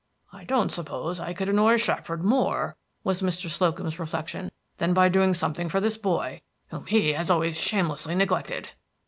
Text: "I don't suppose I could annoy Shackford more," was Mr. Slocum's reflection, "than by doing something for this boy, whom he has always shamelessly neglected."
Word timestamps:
"I 0.33 0.45
don't 0.45 0.71
suppose 0.71 1.19
I 1.19 1.31
could 1.31 1.47
annoy 1.47 1.77
Shackford 1.77 2.23
more," 2.23 2.75
was 3.03 3.21
Mr. 3.21 3.47
Slocum's 3.51 3.99
reflection, 3.99 4.49
"than 4.77 4.95
by 4.95 5.09
doing 5.09 5.35
something 5.35 5.69
for 5.69 5.79
this 5.79 5.95
boy, 5.99 6.41
whom 6.69 6.87
he 6.87 7.13
has 7.13 7.29
always 7.29 7.61
shamelessly 7.61 8.15
neglected." 8.15 8.71